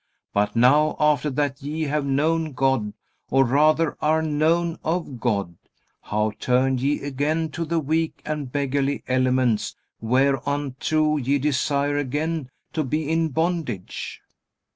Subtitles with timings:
[0.33, 2.93] But now, after that ye have known God,
[3.29, 5.53] or rather are known of God,
[6.01, 12.83] how turn ye again to the weak and beggarly elements, whereunto ye desire again to
[12.83, 14.21] be in bondage?